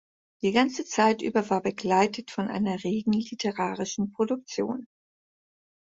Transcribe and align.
Die 0.41 0.51
ganze 0.51 0.83
Zeit 0.83 1.21
über 1.21 1.47
war 1.51 1.61
begleitet 1.61 2.31
von 2.31 2.47
einer 2.47 2.83
regen 2.83 3.13
literarischen 3.13 4.11
Produktion. 4.11 4.87